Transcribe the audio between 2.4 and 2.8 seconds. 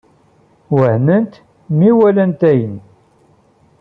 ayen.